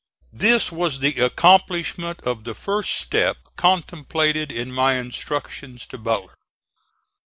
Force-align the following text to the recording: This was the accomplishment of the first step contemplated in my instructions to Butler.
This 0.33 0.71
was 0.71 0.97
the 0.99 1.19
accomplishment 1.23 2.21
of 2.21 2.43
the 2.43 2.55
first 2.55 2.93
step 2.95 3.37
contemplated 3.55 4.51
in 4.51 4.71
my 4.71 4.93
instructions 4.95 5.85
to 5.85 5.99
Butler. 5.99 6.39